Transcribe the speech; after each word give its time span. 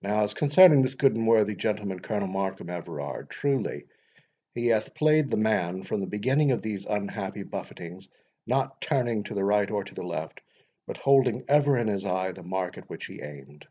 —Now, 0.00 0.22
as 0.22 0.32
concerning 0.32 0.82
this 0.82 0.94
good 0.94 1.16
and 1.16 1.26
worthy 1.26 1.56
gentleman, 1.56 1.98
Colonel 1.98 2.28
Markham 2.28 2.70
Everard, 2.70 3.28
truly 3.28 3.86
he 4.54 4.68
hath 4.68 4.94
played 4.94 5.28
the 5.28 5.36
man 5.36 5.82
from 5.82 5.98
the 6.00 6.06
beginning 6.06 6.52
of 6.52 6.62
these 6.62 6.86
unhappy 6.86 7.42
buffetings, 7.42 8.08
not 8.46 8.80
turning 8.80 9.24
to 9.24 9.34
the 9.34 9.42
right 9.44 9.68
or 9.68 9.82
to 9.82 9.94
the 9.96 10.04
left, 10.06 10.40
but 10.86 10.98
holding 10.98 11.44
ever 11.48 11.76
in 11.76 11.88
his 11.88 12.04
eye 12.04 12.30
the 12.30 12.44
mark 12.44 12.78
at 12.78 12.88
which 12.88 13.06
he 13.06 13.20
aimed. 13.20 13.66